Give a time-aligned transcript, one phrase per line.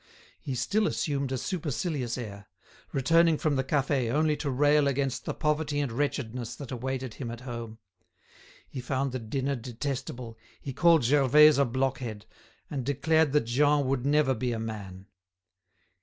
[0.39, 2.47] He still assumed a supercilious air,
[2.91, 7.29] returning from the cafe only to rail against the poverty and wretchedness that awaited him
[7.29, 7.77] at home.
[8.67, 12.25] He found the dinner detestable, he called Gervaise a blockhead,
[12.67, 15.05] and declared that Jean would never be a man.